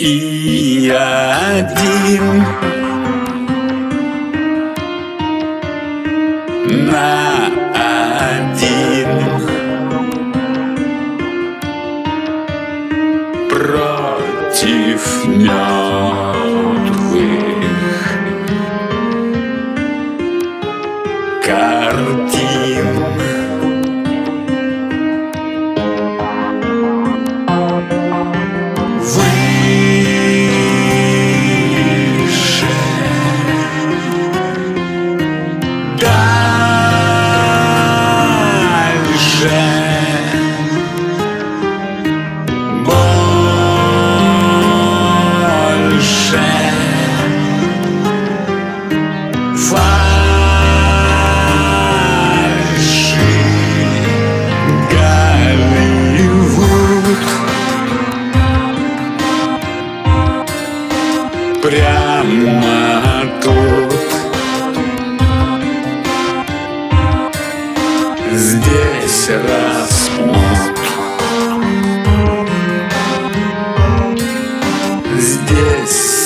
И 0.00 0.86
я 0.86 1.36
один. 1.56 2.44
На 6.86 7.46
один. 8.30 9.08
Против 13.50 15.02
мертвых 15.26 16.87
Прямо 61.68 63.24
тут. 63.42 63.92
Здесь 68.32 69.28
рассмут 69.28 70.78
Здесь 75.18 76.17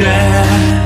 share. 0.00 0.79